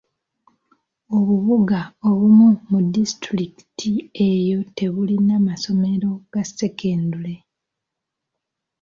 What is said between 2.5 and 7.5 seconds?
mu disitulikiti eyo tebulina masomero ga sekendule.